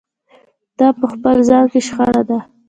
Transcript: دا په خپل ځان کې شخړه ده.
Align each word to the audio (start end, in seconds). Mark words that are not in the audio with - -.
دا 0.79 0.87
په 0.99 1.05
خپل 1.13 1.37
ځان 1.49 1.65
کې 1.71 1.79
شخړه 1.87 2.21
ده. 2.29 2.39